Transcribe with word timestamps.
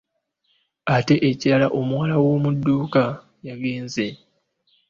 Ate 0.95 1.15
n'ekirala 1.17 1.67
omuwala 1.79 2.15
w'omudduuka 2.23 3.03
yagenza. 3.47 4.07